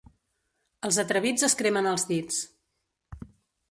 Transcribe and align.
Els 0.89 0.97
atrevits 1.05 1.47
es 1.51 1.59
cremen 1.61 1.93
els 1.93 2.09
dits. 2.15 2.43